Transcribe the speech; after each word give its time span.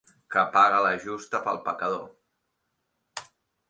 Que 0.35 0.45
paga 0.55 0.79
la 0.85 0.95
justa 1.05 1.43
pel 1.45 1.63
pecador. 1.69 2.05